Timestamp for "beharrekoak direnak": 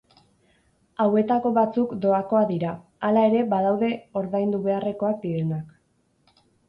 4.65-6.41